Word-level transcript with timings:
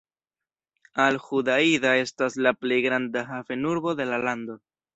Al-Hudaida 1.03 1.93
estas 2.07 2.39
la 2.47 2.55
plej 2.63 2.81
granda 2.89 3.25
havenurbo 3.31 3.97
de 4.03 4.13
la 4.13 4.23
lando. 4.29 4.61